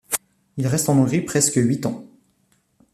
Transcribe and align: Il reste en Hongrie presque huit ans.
Il 0.57 0.65
reste 0.65 0.89
en 0.89 0.97
Hongrie 0.97 1.21
presque 1.21 1.57
huit 1.57 1.85
ans. 1.85 2.07